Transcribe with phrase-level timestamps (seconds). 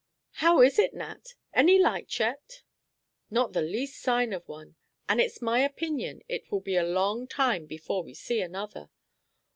[0.41, 1.35] "How is it, Nat?
[1.53, 2.63] Any light yet?"
[3.29, 4.75] "Not the least sign of one,
[5.07, 8.89] and it's my opinion it will be a long time before we see another."